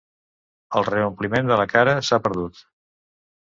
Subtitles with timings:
[0.79, 2.65] El reompliment de la cara s'ha perdut.